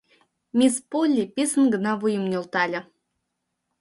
[0.57, 2.81] Мисс Полли писын гына вуйым нӧлтале.